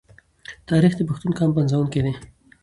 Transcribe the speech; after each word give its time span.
تاریخ 0.69 0.93
د 0.97 1.01
پښتون 1.09 1.31
قام 1.37 1.51
پنځونکی 1.57 1.99
دی. 2.05 2.13